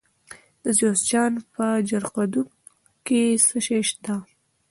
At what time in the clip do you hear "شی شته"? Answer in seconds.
3.65-4.15